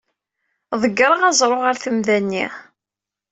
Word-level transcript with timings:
Ḍeggreɣ 0.81 1.21
aẓru 1.29 1.59
ɣer 1.61 1.75
temda-nni. 1.83 2.45